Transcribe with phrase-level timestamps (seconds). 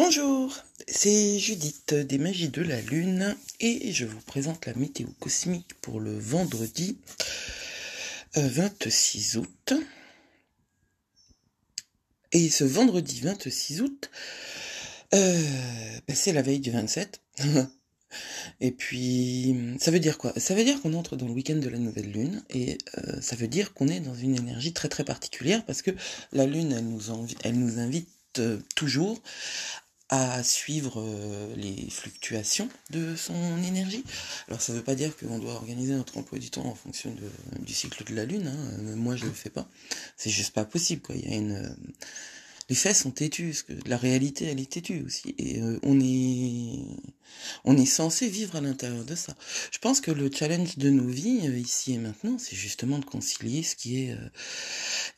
[0.00, 0.56] Bonjour,
[0.86, 5.98] c'est Judith des Magies de la Lune et je vous présente la météo cosmique pour
[5.98, 6.98] le vendredi
[8.36, 9.72] 26 euh, août.
[12.30, 14.10] Et ce vendredi 26 août,
[15.14, 17.20] euh, ben, c'est la veille du 27.
[18.60, 20.32] et puis, ça veut dire quoi?
[20.36, 23.34] Ça veut dire qu'on entre dans le week-end de la nouvelle lune et euh, ça
[23.34, 25.90] veut dire qu'on est dans une énergie très très particulière parce que
[26.30, 27.02] la lune, elle nous,
[27.42, 28.08] elle nous invite
[28.74, 29.20] toujours
[30.10, 34.04] à suivre euh, les fluctuations de son énergie.
[34.48, 37.14] Alors ça ne veut pas dire qu'on doit organiser notre emploi du temps en fonction
[37.60, 38.46] du cycle de la Lune.
[38.46, 38.94] Hein.
[38.96, 39.68] Moi je le fais pas.
[40.16, 41.02] C'est juste pas possible.
[41.02, 41.14] Quoi.
[41.16, 41.76] Il y a une
[42.68, 45.34] les faits sont têtus, la réalité, elle est têtue aussi.
[45.38, 46.84] Et euh, on est,
[47.64, 49.34] on est censé vivre à l'intérieur de ça.
[49.70, 53.06] Je pense que le challenge de nos vies, euh, ici et maintenant, c'est justement de
[53.06, 54.28] concilier ce qui est euh,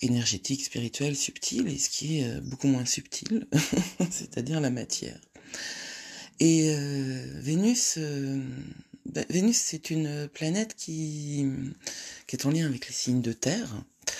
[0.00, 3.48] énergétique, spirituel, subtil, et ce qui est beaucoup moins subtil,
[4.10, 5.20] c'est-à-dire la matière.
[6.38, 6.74] Et
[7.42, 7.98] Vénus,
[9.04, 11.44] bah, Vénus, c'est une planète qui,
[12.26, 14.10] qui est en lien avec les signes de terre euh,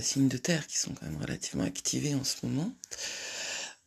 [0.00, 2.72] signes de terre qui sont quand même relativement activés en ce moment.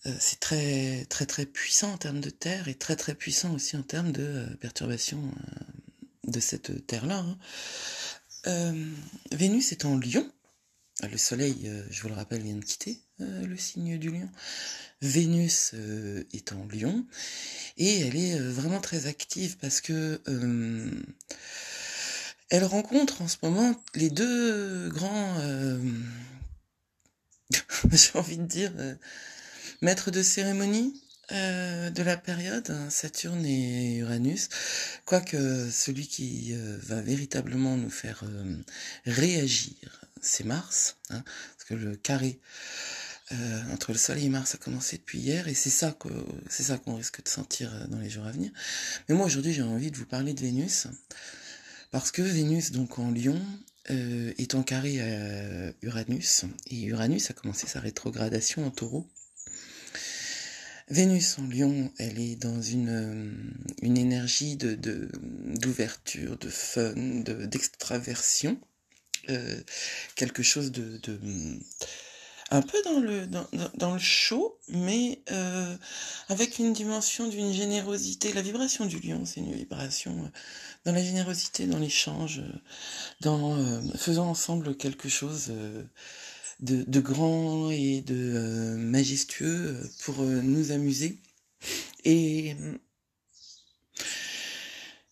[0.05, 3.75] Euh, c'est très très très puissant en termes de terre et très très puissant aussi
[3.75, 5.21] en termes de euh, perturbation
[6.25, 7.25] de cette terre-là.
[8.45, 8.85] Hein.
[9.31, 10.29] Vénus est en Lion.
[11.09, 14.29] Le Soleil, je vous le rappelle, vient de quitter le signe du Lion.
[15.01, 15.73] Vénus
[16.33, 17.05] est en Lion
[17.77, 20.21] et elle est vraiment très active parce que
[22.49, 25.79] elle rencontre en ce moment les deux grands, euh,
[27.91, 28.95] j'ai envie de dire, euh,
[29.81, 34.49] maîtres de cérémonie euh, de la période, hein, Saturne et Uranus,
[35.05, 38.23] quoique celui qui va véritablement nous faire
[39.05, 41.23] réagir, c'est Mars, hein,
[41.55, 42.39] parce que le carré
[43.71, 46.09] entre le Soleil et Mars a commencé depuis hier, et c'est ça que
[46.49, 48.49] c'est ça qu'on risque de sentir dans les jours à venir.
[49.07, 50.87] Mais moi aujourd'hui j'ai envie de vous parler de Vénus.
[51.91, 53.41] Parce que Vénus, donc en Lion,
[53.89, 59.07] euh, est en carré à Uranus, et Uranus a commencé sa rétrogradation en taureau.
[60.89, 63.31] Vénus en Lion, elle est dans une, euh,
[63.83, 68.59] énergie de, d'ouverture, de, fun, de, d'extraversion,
[69.29, 69.59] euh,
[70.15, 71.19] quelque chose de, de
[72.51, 73.27] un peu dans le,
[73.75, 75.75] dans, chaud, mais euh,
[76.29, 78.33] avec une dimension d'une générosité.
[78.33, 80.27] La vibration du lion, c'est une vibration euh,
[80.85, 82.59] dans la générosité, dans l'échange, euh,
[83.21, 83.55] dans
[83.97, 85.51] faisant ensemble quelque chose
[86.59, 91.19] de, de grand et de majestueux pour nous amuser.
[92.05, 92.55] Et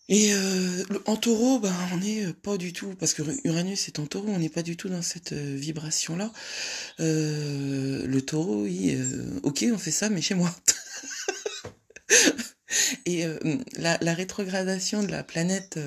[0.08, 3.98] et euh, en taureau, ben, on n'est euh, pas du tout, parce que Uranus est
[3.98, 6.32] en taureau, on n'est pas du tout dans cette euh, vibration-là.
[6.98, 8.96] le taureau, oui,
[9.42, 10.54] ok, on fait ça, mais chez moi.
[13.06, 13.24] Et
[13.76, 15.78] la, rétrogradation de la planète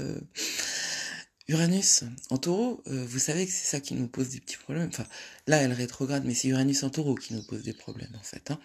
[1.48, 4.88] Uranus en taureau, vous savez que c'est ça qui nous pose des petits problèmes.
[4.88, 5.06] Enfin,
[5.46, 8.50] là, elle rétrograde, mais c'est Uranus en taureau qui nous pose des problèmes, en fait.
[8.50, 8.60] Hein.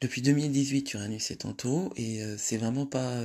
[0.00, 3.20] Depuis 2018, Uranus est en taureau, et c'est vraiment pas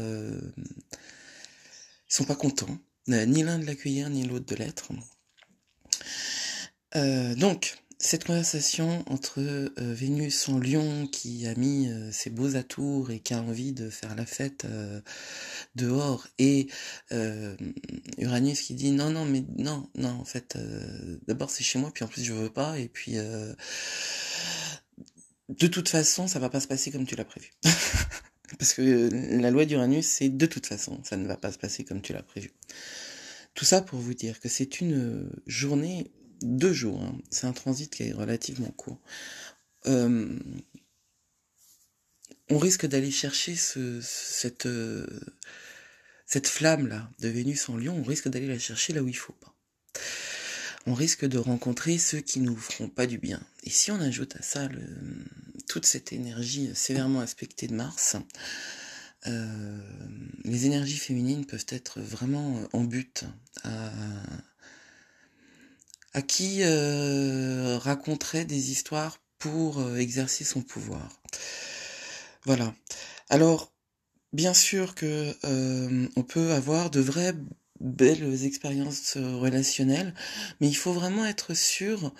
[2.13, 2.77] sont pas contents,
[3.09, 4.89] euh, ni l'un de l'accueillir, ni l'autre de l'être.
[6.95, 13.09] Euh, donc, cette conversation entre euh, Vénus en lion qui a mis ses beaux atours
[13.09, 14.67] et qui a envie de faire la fête
[15.75, 16.67] dehors et
[18.17, 20.57] Uranus qui dit non non mais non non en fait
[21.27, 23.13] d'abord c'est chez moi puis en plus je veux pas et puis
[25.49, 27.51] de toute façon ça va pas se passer comme tu l'as prévu
[28.59, 29.09] Parce que
[29.39, 32.13] la loi d'Uranus, c'est de toute façon, ça ne va pas se passer comme tu
[32.13, 32.51] l'as prévu.
[33.53, 36.11] Tout ça pour vous dire que c'est une journée,
[36.41, 37.17] deux jours, hein.
[37.29, 38.99] c'est un transit qui est relativement court.
[39.85, 40.37] Euh,
[42.49, 44.67] on risque d'aller chercher ce, cette,
[46.25, 49.33] cette flamme-là de Vénus en lion, on risque d'aller la chercher là où il faut
[49.33, 49.53] pas
[50.85, 53.41] on risque de rencontrer ceux qui nous feront pas du bien.
[53.63, 54.83] Et si on ajoute à ça le,
[55.81, 58.17] cette énergie sévèrement aspectée de Mars,
[59.27, 59.77] euh,
[60.43, 63.23] les énergies féminines peuvent être vraiment en but
[63.63, 63.91] à,
[66.21, 71.21] qui euh, raconterait des histoires pour euh, exercer son pouvoir.
[72.45, 72.75] Voilà.
[73.29, 73.73] Alors,
[74.31, 75.33] bien sûr que
[76.15, 77.33] on peut avoir de vrais
[77.83, 80.15] belles expériences euh, relationnelles,
[80.59, 82.13] mais il faut vraiment être sûr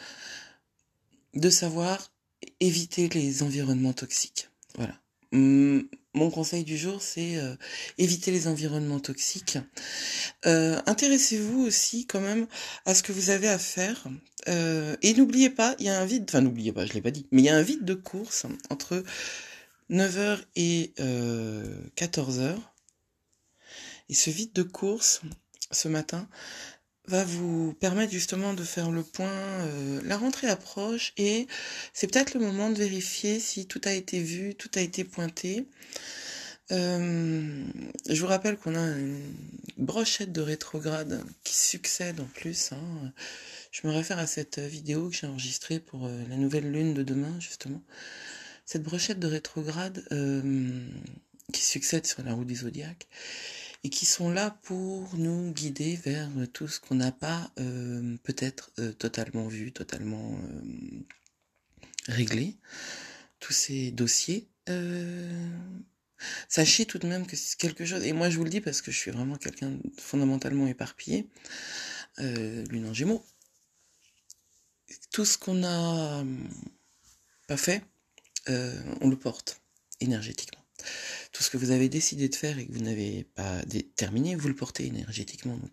[1.34, 2.13] de savoir
[2.60, 4.50] éviter les environnements toxiques.
[4.76, 5.00] Voilà.
[5.32, 7.56] Mon conseil du jour, c'est euh,
[7.98, 9.58] éviter les environnements toxiques.
[10.46, 12.46] Euh, intéressez-vous aussi quand même
[12.86, 14.08] à ce que vous avez à faire.
[14.48, 17.26] et n'oubliez pas, il y a un vide, enfin n'oubliez pas, je l'ai pas dit,
[17.32, 19.04] mais il y a un vide de course entre
[19.90, 20.94] 9h et
[21.96, 22.58] 14h.
[24.10, 25.22] Et ce vide de course
[25.72, 26.28] ce matin
[27.08, 29.28] va vous permettre justement de faire le point.
[29.28, 31.48] Euh, la rentrée approche et
[31.94, 35.68] c'est peut-être le moment de vérifier si tout a été vu, tout a été pointé.
[36.72, 37.66] Euh,
[38.10, 39.20] je vous rappelle qu'on a une
[39.78, 42.72] brochette de rétrograde qui succède en plus.
[42.72, 43.12] Hein.
[43.72, 47.04] Je me réfère à cette vidéo que j'ai enregistrée pour euh, la nouvelle lune de
[47.04, 47.82] demain, justement.
[48.66, 50.06] Cette brochette de rétrograde
[51.52, 53.08] qui succède sur la roue du zodiaque
[53.84, 58.72] et qui sont là pour nous guider vers tout ce qu'on n'a pas euh, peut-être
[58.80, 61.00] euh, totalement vu, totalement euh,
[62.08, 62.56] réglé,
[63.40, 64.48] tous ces dossiers.
[66.48, 68.82] sachez tout de même que c'est quelque chose, et moi je vous le dis parce
[68.82, 71.28] que je suis vraiment quelqu'un fondamentalement éparpillé,
[72.18, 73.26] lune en gémeaux,
[75.12, 76.24] tout ce qu'on n'a
[77.48, 77.84] pas fait,
[78.48, 79.62] on le porte
[80.00, 80.63] énergétiquement
[81.32, 83.62] tout ce que vous avez décidé de faire et que vous n'avez pas
[83.96, 85.58] terminé, vous le portez énergétiquement.
[85.58, 85.72] Donc,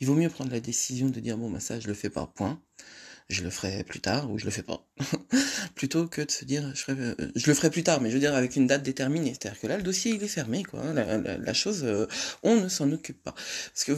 [0.00, 2.26] il vaut mieux prendre la décision de dire bon, bah ça, je le fais pas,
[2.26, 2.60] point.
[3.30, 4.84] Je le ferai plus tard ou je le fais pas.
[5.76, 8.34] Plutôt que de se dire euh, je le ferai plus tard, mais je veux dire
[8.34, 9.30] avec une date déterminée.
[9.30, 10.82] C'est-à-dire que là, le dossier, il est fermé, quoi.
[10.92, 12.06] La, chose, euh,
[12.42, 13.34] on ne s'en occupe pas.
[13.72, 13.92] Parce que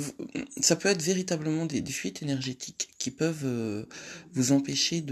[0.61, 3.87] ça peut être véritablement des, fuites énergétiques qui peuvent euh,
[4.35, 5.03] vous empêcher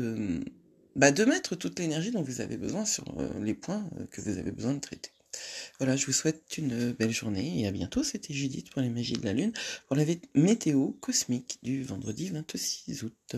[0.96, 3.04] bah, de mettre toute l'énergie dont vous avez besoin sur
[3.40, 5.12] les points que vous avez besoin de traiter.
[5.78, 8.02] Voilà, je vous souhaite une belle journée et à bientôt.
[8.02, 9.52] C'était Judith pour les magies de la Lune
[9.86, 10.04] pour la
[10.34, 13.36] météo cosmique du vendredi 26 août.